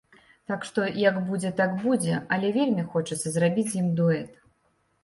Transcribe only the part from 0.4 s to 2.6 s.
Так што, як будзе, так будзе, але